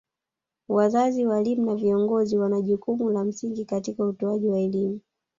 [0.69, 4.99] Wazazi walimu na viongozi wana jukumu la msingi katika utoaji wa elimu